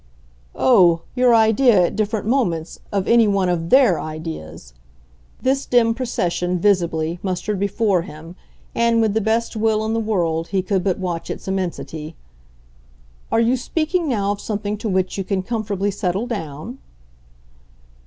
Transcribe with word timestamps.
"Oh, 0.55 1.01
your 1.13 1.35
idea, 1.35 1.79
at 1.85 1.95
different 1.95 2.25
moments, 2.25 2.79
of 2.91 3.07
any 3.07 3.27
one 3.27 3.49
of 3.49 3.69
THEIR 3.69 3.99
ideas!" 3.99 4.73
This 5.43 5.67
dim 5.67 5.93
procession, 5.93 6.57
visibly, 6.57 7.19
mustered 7.21 7.59
before 7.59 8.01
him, 8.01 8.35
and, 8.73 8.99
with 8.99 9.13
the 9.13 9.21
best 9.21 9.55
will 9.55 9.85
in 9.85 9.93
the 9.93 9.99
world, 9.99 10.47
he 10.47 10.63
could 10.63 10.83
but 10.83 10.97
watch 10.97 11.29
its 11.29 11.47
immensity. 11.47 12.15
"Are 13.31 13.39
you 13.39 13.55
speaking 13.55 14.09
now 14.09 14.31
of 14.31 14.41
something 14.41 14.75
to 14.79 14.89
which 14.89 15.19
you 15.19 15.23
can 15.23 15.43
comfortably 15.43 15.91
settle 15.91 16.25
down?" 16.25 16.79